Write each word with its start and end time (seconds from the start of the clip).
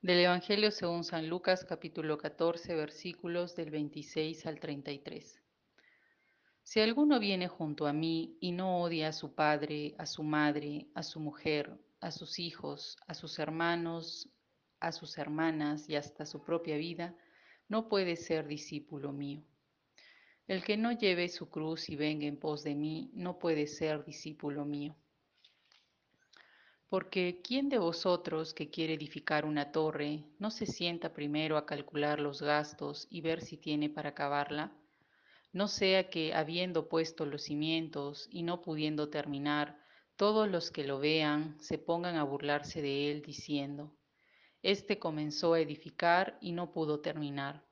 Del 0.00 0.20
Evangelio 0.20 0.70
según 0.70 1.02
San 1.02 1.28
Lucas 1.28 1.64
capítulo 1.64 2.18
14 2.18 2.76
versículos 2.76 3.56
del 3.56 3.72
26 3.72 4.46
al 4.46 4.60
33. 4.60 5.42
Si 6.62 6.78
alguno 6.78 7.18
viene 7.18 7.48
junto 7.48 7.84
a 7.84 7.92
mí 7.92 8.38
y 8.40 8.52
no 8.52 8.80
odia 8.80 9.08
a 9.08 9.12
su 9.12 9.34
padre, 9.34 9.96
a 9.98 10.06
su 10.06 10.22
madre, 10.22 10.86
a 10.94 11.02
su 11.02 11.18
mujer, 11.18 11.76
a 12.00 12.12
sus 12.12 12.38
hijos, 12.38 12.96
a 13.08 13.14
sus 13.14 13.40
hermanos, 13.40 14.30
a 14.78 14.92
sus 14.92 15.18
hermanas 15.18 15.88
y 15.88 15.96
hasta 15.96 16.26
su 16.26 16.44
propia 16.44 16.76
vida, 16.76 17.16
no 17.66 17.88
puede 17.88 18.14
ser 18.14 18.46
discípulo 18.46 19.12
mío. 19.12 19.42
El 20.46 20.62
que 20.62 20.76
no 20.76 20.92
lleve 20.92 21.28
su 21.28 21.50
cruz 21.50 21.88
y 21.88 21.96
venga 21.96 22.24
en 22.24 22.38
pos 22.38 22.62
de 22.62 22.76
mí, 22.76 23.10
no 23.14 23.40
puede 23.40 23.66
ser 23.66 24.04
discípulo 24.04 24.64
mío. 24.64 24.96
Porque 26.88 27.42
¿quién 27.42 27.68
de 27.68 27.76
vosotros 27.76 28.54
que 28.54 28.70
quiere 28.70 28.94
edificar 28.94 29.44
una 29.44 29.72
torre 29.72 30.24
no 30.38 30.50
se 30.50 30.64
sienta 30.64 31.12
primero 31.12 31.58
a 31.58 31.66
calcular 31.66 32.18
los 32.18 32.40
gastos 32.40 33.06
y 33.10 33.20
ver 33.20 33.42
si 33.42 33.58
tiene 33.58 33.90
para 33.90 34.10
acabarla? 34.10 34.72
No 35.52 35.68
sea 35.68 36.08
que, 36.08 36.32
habiendo 36.32 36.88
puesto 36.88 37.26
los 37.26 37.42
cimientos 37.42 38.26
y 38.30 38.42
no 38.42 38.62
pudiendo 38.62 39.10
terminar, 39.10 39.78
todos 40.16 40.48
los 40.48 40.70
que 40.70 40.84
lo 40.84 40.98
vean 40.98 41.60
se 41.60 41.76
pongan 41.76 42.16
a 42.16 42.24
burlarse 42.24 42.80
de 42.80 43.10
él 43.10 43.20
diciendo, 43.20 43.94
Este 44.62 44.98
comenzó 44.98 45.52
a 45.52 45.60
edificar 45.60 46.38
y 46.40 46.52
no 46.52 46.72
pudo 46.72 47.00
terminar. 47.00 47.66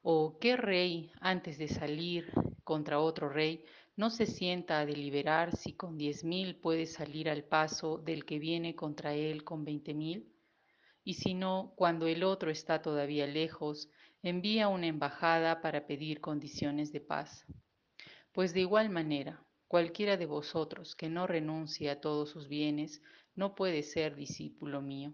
¿O 0.00 0.38
qué 0.38 0.56
rey, 0.56 1.12
antes 1.20 1.58
de 1.58 1.68
salir 1.68 2.32
contra 2.64 2.98
otro 2.98 3.28
rey, 3.28 3.64
no 3.96 4.10
se 4.10 4.26
sienta 4.26 4.80
a 4.80 4.86
deliberar 4.86 5.56
si 5.56 5.74
con 5.74 5.98
diez 5.98 6.24
mil 6.24 6.56
puede 6.56 6.86
salir 6.86 7.28
al 7.28 7.44
paso 7.44 7.98
del 7.98 8.24
que 8.24 8.38
viene 8.38 8.74
contra 8.74 9.14
él 9.14 9.44
con 9.44 9.64
veinte 9.64 9.94
mil? 9.94 10.32
Y 11.04 11.14
si 11.14 11.34
no, 11.34 11.74
cuando 11.76 12.06
el 12.06 12.24
otro 12.24 12.50
está 12.50 12.80
todavía 12.80 13.26
lejos, 13.26 13.90
envía 14.22 14.68
una 14.68 14.86
embajada 14.86 15.60
para 15.60 15.86
pedir 15.86 16.20
condiciones 16.20 16.92
de 16.92 17.00
paz. 17.00 17.44
Pues 18.32 18.54
de 18.54 18.60
igual 18.60 18.88
manera, 18.88 19.44
cualquiera 19.68 20.16
de 20.16 20.26
vosotros 20.26 20.94
que 20.94 21.08
no 21.08 21.26
renuncie 21.26 21.90
a 21.90 22.00
todos 22.00 22.30
sus 22.30 22.48
bienes, 22.48 23.02
no 23.34 23.54
puede 23.54 23.82
ser 23.82 24.14
discípulo 24.14 24.80
mío. 24.80 25.12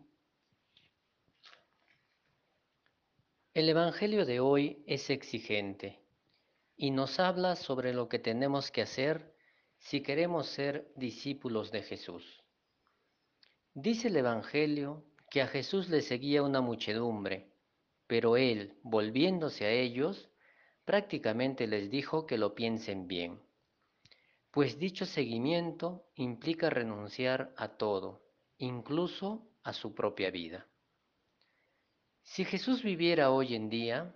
El 3.55 3.69
Evangelio 3.69 4.25
de 4.25 4.41
hoy 4.41 4.85
es 4.87 5.11
exigente 5.11 6.01
y 6.79 6.93
nos 6.93 7.19
habla 7.19 7.57
sobre 7.57 7.93
lo 7.93 8.09
que 8.09 8.21
tenemos 8.21 8.71
que 8.71 8.83
hacer 8.83 9.35
si 9.79 10.01
queremos 10.01 10.47
ser 10.47 10.91
discípulos 10.95 11.73
de 11.73 11.83
Jesús. 11.83 12.43
Dice 13.75 14.09
el 14.09 14.17
Evangelio 14.17 15.05
que 15.29 15.43
a 15.43 15.49
Jesús 15.49 15.89
le 15.89 16.01
seguía 16.03 16.43
una 16.43 16.61
muchedumbre, 16.61 17.53
pero 18.07 18.37
él, 18.37 18.79
volviéndose 18.83 19.67
a 19.67 19.73
ellos, 19.73 20.31
prácticamente 20.85 21.67
les 21.67 21.91
dijo 21.91 22.27
que 22.27 22.39
lo 22.39 22.55
piensen 22.55 23.09
bien, 23.09 23.43
pues 24.53 24.79
dicho 24.79 25.05
seguimiento 25.05 26.07
implica 26.15 26.71
renunciar 26.71 27.53
a 27.57 27.77
todo, 27.77 28.23
incluso 28.57 29.51
a 29.65 29.73
su 29.73 29.95
propia 29.95 30.31
vida. 30.31 30.67
Si 32.23 32.45
Jesús 32.45 32.83
viviera 32.83 33.31
hoy 33.31 33.55
en 33.55 33.69
día, 33.69 34.15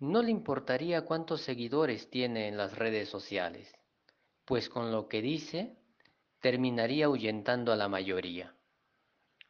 no 0.00 0.22
le 0.22 0.30
importaría 0.30 1.04
cuántos 1.04 1.40
seguidores 1.40 2.08
tiene 2.08 2.46
en 2.46 2.56
las 2.56 2.76
redes 2.78 3.08
sociales, 3.08 3.74
pues 4.44 4.68
con 4.68 4.92
lo 4.92 5.08
que 5.08 5.20
dice 5.20 5.76
terminaría 6.40 7.06
ahuyentando 7.06 7.72
a 7.72 7.76
la 7.76 7.88
mayoría. 7.88 8.54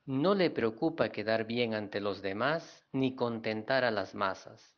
No 0.06 0.34
le 0.34 0.48
preocupa 0.48 1.10
quedar 1.10 1.46
bien 1.46 1.74
ante 1.74 2.00
los 2.00 2.22
demás 2.22 2.86
ni 2.92 3.14
contentar 3.14 3.84
a 3.84 3.90
las 3.90 4.14
masas. 4.14 4.74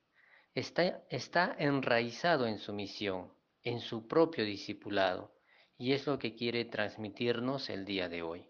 Está, 0.54 1.04
está 1.08 1.54
enraizado 1.56 2.48
en 2.48 2.58
su 2.58 2.72
misión, 2.72 3.32
en 3.62 3.78
su 3.78 4.08
propio 4.08 4.44
discipulado, 4.44 5.32
y 5.78 5.92
es 5.92 6.04
lo 6.08 6.18
que 6.18 6.34
quiere 6.34 6.64
transmitirnos 6.64 7.70
el 7.70 7.84
día 7.84 8.08
de 8.08 8.22
hoy. 8.22 8.44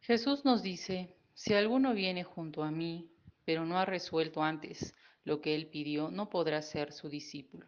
Jesús 0.00 0.44
nos 0.44 0.62
dice, 0.62 1.16
si 1.32 1.54
alguno 1.54 1.94
viene 1.94 2.24
junto 2.24 2.62
a 2.62 2.70
mí, 2.70 3.10
pero 3.46 3.64
no 3.64 3.78
ha 3.78 3.86
resuelto 3.86 4.42
antes 4.42 4.94
lo 5.24 5.40
que 5.40 5.54
él 5.54 5.66
pidió, 5.66 6.10
no 6.10 6.30
podrá 6.30 6.62
ser 6.62 6.92
su 6.92 7.08
discípulo. 7.08 7.66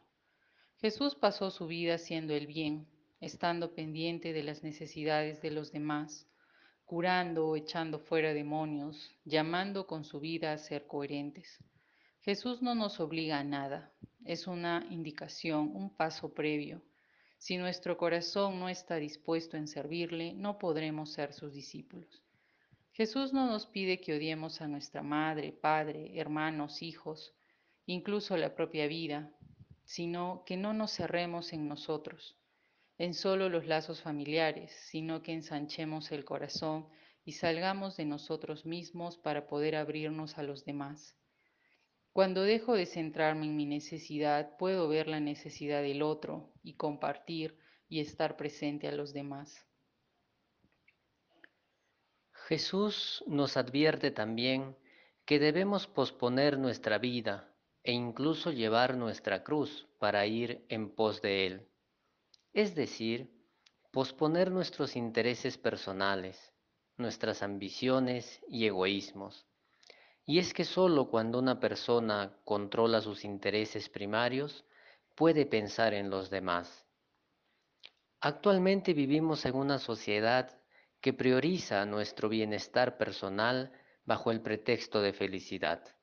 Jesús 0.78 1.14
pasó 1.14 1.50
su 1.50 1.66
vida 1.66 1.94
haciendo 1.94 2.34
el 2.34 2.46
bien, 2.46 2.86
estando 3.20 3.74
pendiente 3.74 4.32
de 4.32 4.42
las 4.42 4.62
necesidades 4.62 5.40
de 5.40 5.50
los 5.50 5.72
demás, 5.72 6.28
curando 6.84 7.48
o 7.48 7.56
echando 7.56 7.98
fuera 7.98 8.34
demonios, 8.34 9.10
llamando 9.24 9.86
con 9.86 10.04
su 10.04 10.20
vida 10.20 10.52
a 10.52 10.58
ser 10.58 10.86
coherentes. 10.86 11.58
Jesús 12.20 12.60
no 12.60 12.74
nos 12.74 13.00
obliga 13.00 13.38
a 13.38 13.44
nada, 13.44 13.92
es 14.24 14.46
una 14.46 14.86
indicación, 14.90 15.70
un 15.74 15.94
paso 15.94 16.34
previo. 16.34 16.82
Si 17.38 17.56
nuestro 17.56 17.96
corazón 17.96 18.58
no 18.58 18.68
está 18.68 18.96
dispuesto 18.96 19.56
en 19.56 19.68
servirle, 19.68 20.34
no 20.34 20.58
podremos 20.58 21.12
ser 21.12 21.32
sus 21.32 21.52
discípulos. 21.52 22.22
Jesús 22.92 23.32
no 23.32 23.46
nos 23.46 23.66
pide 23.66 24.00
que 24.00 24.14
odiemos 24.14 24.60
a 24.60 24.68
nuestra 24.68 25.02
madre, 25.02 25.52
padre, 25.52 26.18
hermanos, 26.18 26.82
hijos, 26.82 27.34
incluso 27.86 28.36
la 28.36 28.54
propia 28.54 28.86
vida, 28.88 29.32
sino 29.84 30.42
que 30.44 30.56
no 30.56 30.74
nos 30.74 30.92
cerremos 30.92 31.52
en 31.52 31.68
nosotros, 31.68 32.36
en 32.98 33.14
solo 33.14 33.48
los 33.48 33.66
lazos 33.66 34.02
familiares, 34.02 34.72
sino 34.90 35.22
que 35.22 35.32
ensanchemos 35.32 36.10
el 36.10 36.24
corazón 36.24 36.88
y 37.24 37.32
salgamos 37.32 37.96
de 37.96 38.04
nosotros 38.04 38.66
mismos 38.66 39.16
para 39.16 39.46
poder 39.46 39.76
abrirnos 39.76 40.38
a 40.38 40.42
los 40.42 40.64
demás. 40.64 41.16
Cuando 42.12 42.42
dejo 42.42 42.74
de 42.74 42.86
centrarme 42.86 43.46
en 43.46 43.56
mi 43.56 43.66
necesidad, 43.66 44.56
puedo 44.56 44.88
ver 44.88 45.06
la 45.06 45.20
necesidad 45.20 45.82
del 45.82 46.02
otro 46.02 46.52
y 46.62 46.74
compartir 46.74 47.58
y 47.88 48.00
estar 48.00 48.36
presente 48.36 48.88
a 48.88 48.92
los 48.92 49.12
demás. 49.12 49.66
Jesús 52.32 53.22
nos 53.26 53.56
advierte 53.56 54.10
también 54.10 54.76
que 55.24 55.38
debemos 55.38 55.86
posponer 55.86 56.58
nuestra 56.58 56.98
vida 56.98 57.55
e 57.86 57.92
incluso 57.92 58.50
llevar 58.50 58.96
nuestra 58.96 59.44
cruz 59.44 59.86
para 59.98 60.26
ir 60.26 60.66
en 60.68 60.90
pos 60.90 61.22
de 61.22 61.46
Él. 61.46 61.68
Es 62.52 62.74
decir, 62.74 63.30
posponer 63.92 64.50
nuestros 64.50 64.96
intereses 64.96 65.56
personales, 65.56 66.52
nuestras 66.96 67.42
ambiciones 67.42 68.42
y 68.48 68.66
egoísmos. 68.66 69.46
Y 70.24 70.40
es 70.40 70.52
que 70.52 70.64
sólo 70.64 71.08
cuando 71.08 71.38
una 71.38 71.60
persona 71.60 72.36
controla 72.44 73.00
sus 73.00 73.24
intereses 73.24 73.88
primarios 73.88 74.64
puede 75.14 75.46
pensar 75.46 75.94
en 75.94 76.10
los 76.10 76.28
demás. 76.28 76.84
Actualmente 78.20 78.94
vivimos 78.94 79.46
en 79.46 79.54
una 79.54 79.78
sociedad 79.78 80.58
que 81.00 81.12
prioriza 81.12 81.86
nuestro 81.86 82.28
bienestar 82.28 82.98
personal 82.98 83.70
bajo 84.04 84.32
el 84.32 84.40
pretexto 84.40 85.00
de 85.00 85.12
felicidad. 85.12 85.95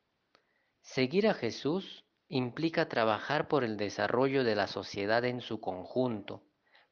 Seguir 0.84 1.28
a 1.28 1.34
Jesús 1.34 2.06
implica 2.28 2.90
trabajar 2.90 3.48
por 3.48 3.64
el 3.64 3.78
desarrollo 3.78 4.44
de 4.44 4.54
la 4.54 4.68
sociedad 4.68 5.24
en 5.24 5.40
su 5.40 5.62
conjunto, 5.62 6.44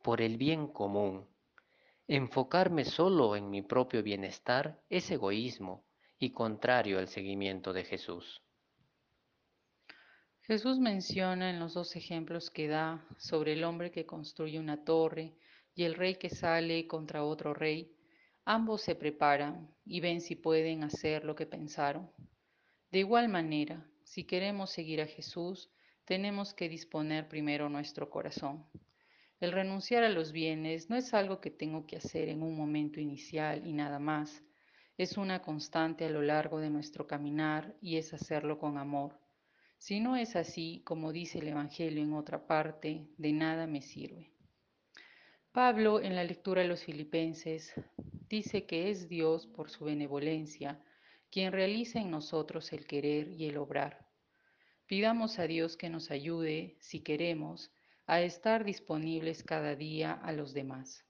por 0.01 0.21
el 0.21 0.37
bien 0.37 0.67
común. 0.67 1.27
Enfocarme 2.07 2.85
solo 2.85 3.35
en 3.35 3.49
mi 3.49 3.61
propio 3.61 4.01
bienestar 4.01 4.81
es 4.89 5.11
egoísmo 5.11 5.85
y 6.17 6.31
contrario 6.31 6.99
al 6.99 7.09
seguimiento 7.09 7.73
de 7.73 7.83
Jesús. 7.83 8.41
Jesús 10.41 10.79
menciona 10.79 11.49
en 11.49 11.59
los 11.59 11.73
dos 11.73 11.95
ejemplos 11.95 12.49
que 12.49 12.67
da 12.67 13.05
sobre 13.17 13.53
el 13.53 13.63
hombre 13.63 13.91
que 13.91 14.05
construye 14.05 14.57
una 14.57 14.83
torre 14.83 15.35
y 15.75 15.83
el 15.83 15.95
rey 15.95 16.15
que 16.15 16.29
sale 16.29 16.87
contra 16.87 17.23
otro 17.23 17.53
rey, 17.53 17.93
ambos 18.45 18.81
se 18.81 18.95
preparan 18.95 19.69
y 19.85 19.99
ven 19.99 20.21
si 20.21 20.35
pueden 20.35 20.83
hacer 20.83 21.25
lo 21.25 21.35
que 21.35 21.45
pensaron. 21.45 22.09
De 22.91 22.99
igual 22.99 23.29
manera, 23.29 23.87
si 24.11 24.25
queremos 24.25 24.71
seguir 24.71 24.99
a 24.99 25.07
Jesús, 25.07 25.69
tenemos 26.03 26.53
que 26.53 26.67
disponer 26.67 27.29
primero 27.29 27.69
nuestro 27.69 28.09
corazón. 28.09 28.65
El 29.39 29.53
renunciar 29.53 30.03
a 30.03 30.09
los 30.09 30.33
bienes 30.33 30.89
no 30.89 30.97
es 30.97 31.13
algo 31.13 31.39
que 31.39 31.49
tengo 31.49 31.87
que 31.87 31.95
hacer 31.95 32.27
en 32.27 32.43
un 32.43 32.57
momento 32.57 32.99
inicial 32.99 33.65
y 33.65 33.71
nada 33.71 33.99
más. 33.99 34.43
Es 34.97 35.15
una 35.15 35.41
constante 35.41 36.03
a 36.03 36.09
lo 36.09 36.21
largo 36.21 36.59
de 36.59 36.69
nuestro 36.69 37.07
caminar 37.07 37.73
y 37.79 37.95
es 37.95 38.13
hacerlo 38.13 38.59
con 38.59 38.77
amor. 38.77 39.17
Si 39.77 40.01
no 40.01 40.17
es 40.17 40.35
así, 40.35 40.81
como 40.83 41.13
dice 41.13 41.39
el 41.39 41.47
Evangelio 41.47 42.03
en 42.03 42.11
otra 42.11 42.45
parte, 42.47 43.07
de 43.17 43.31
nada 43.31 43.65
me 43.65 43.81
sirve. 43.81 44.33
Pablo, 45.53 46.01
en 46.01 46.17
la 46.17 46.25
lectura 46.25 46.63
de 46.63 46.67
los 46.67 46.83
filipenses, 46.83 47.73
dice 48.27 48.65
que 48.65 48.89
es 48.89 49.07
Dios, 49.07 49.47
por 49.47 49.69
su 49.69 49.85
benevolencia, 49.85 50.81
quien 51.31 51.51
realiza 51.51 51.99
en 51.99 52.11
nosotros 52.11 52.73
el 52.73 52.85
querer 52.85 53.29
y 53.29 53.45
el 53.45 53.57
obrar. 53.57 54.07
Pidamos 54.85 55.39
a 55.39 55.47
Dios 55.47 55.77
que 55.77 55.89
nos 55.89 56.11
ayude, 56.11 56.75
si 56.81 56.99
queremos, 56.99 57.71
a 58.05 58.21
estar 58.21 58.65
disponibles 58.65 59.41
cada 59.41 59.75
día 59.75 60.11
a 60.11 60.33
los 60.33 60.53
demás. 60.53 61.05